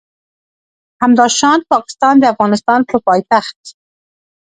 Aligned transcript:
همداشان 1.03 1.59
پاکستان 1.71 2.15
د 2.19 2.23
افغانستان 2.33 2.79
په 2.89 2.97
پایتخت 3.07 3.59